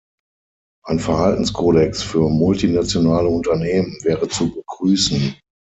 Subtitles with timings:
[0.83, 5.35] Ein Verhaltenskodex für multinationale Unternehmen wäre zu begrüßen.